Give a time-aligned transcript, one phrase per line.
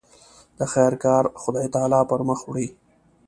[0.57, 2.67] د خیر کار خدای تعالی پر مخ وړي.